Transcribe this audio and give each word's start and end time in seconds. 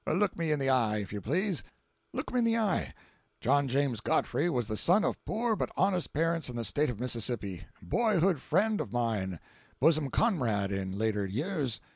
Look 0.07 0.35
me 0.35 0.51
in 0.51 0.57
the 0.57 0.71
eye, 0.71 0.97
if 0.97 1.13
you 1.13 1.21
please; 1.21 1.63
look 2.11 2.33
me 2.33 2.39
in 2.39 2.43
the 2.43 2.57
eye. 2.57 2.95
John 3.39 3.67
James 3.67 4.01
Godfrey 4.01 4.49
was 4.49 4.67
the 4.67 4.75
son 4.75 5.05
of 5.05 5.23
poor 5.25 5.55
but 5.55 5.69
honest 5.77 6.11
parents 6.11 6.49
in 6.49 6.55
the 6.55 6.65
State 6.65 6.89
of 6.89 6.99
Mississippi—boyhood 6.99 8.39
friend 8.39 8.81
of 8.81 8.91
mine—bosom 8.91 10.09
comrade 10.09 10.71
in 10.71 10.97
later 10.97 11.27
years. 11.27 11.79